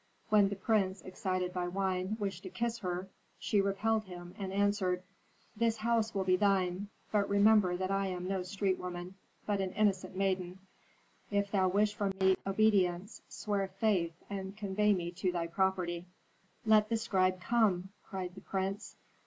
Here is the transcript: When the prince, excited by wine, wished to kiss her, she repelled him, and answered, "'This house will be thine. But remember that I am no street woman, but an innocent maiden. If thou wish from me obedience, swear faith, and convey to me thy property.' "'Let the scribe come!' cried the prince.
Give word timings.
When 0.29 0.49
the 0.49 0.55
prince, 0.55 1.03
excited 1.03 1.53
by 1.53 1.67
wine, 1.67 2.17
wished 2.19 2.41
to 2.41 2.49
kiss 2.49 2.79
her, 2.79 3.07
she 3.37 3.61
repelled 3.61 4.05
him, 4.05 4.33
and 4.35 4.51
answered, 4.51 5.03
"'This 5.55 5.77
house 5.77 6.15
will 6.15 6.23
be 6.23 6.35
thine. 6.37 6.89
But 7.11 7.29
remember 7.29 7.77
that 7.77 7.91
I 7.91 8.07
am 8.07 8.27
no 8.27 8.41
street 8.41 8.79
woman, 8.79 9.13
but 9.45 9.61
an 9.61 9.69
innocent 9.73 10.15
maiden. 10.15 10.57
If 11.29 11.51
thou 11.51 11.67
wish 11.67 11.93
from 11.93 12.13
me 12.19 12.35
obedience, 12.47 13.21
swear 13.29 13.67
faith, 13.67 14.15
and 14.27 14.57
convey 14.57 14.91
to 15.11 15.27
me 15.27 15.31
thy 15.31 15.45
property.' 15.45 16.07
"'Let 16.65 16.89
the 16.89 16.97
scribe 16.97 17.39
come!' 17.39 17.89
cried 18.03 18.33
the 18.33 18.41
prince. 18.41 18.95